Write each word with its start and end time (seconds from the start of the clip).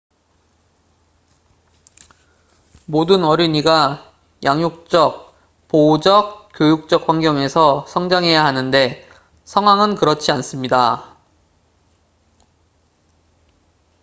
모든 2.87 3.23
어린이가 3.23 4.11
양육적 4.43 5.35
보호적 5.67 6.49
교육적 6.55 7.07
환경에서 7.07 7.85
성장해야 7.85 8.43
하는데 8.43 9.07
상황은 9.45 9.93
그렇지 9.93 10.31
않습니다 10.31 11.15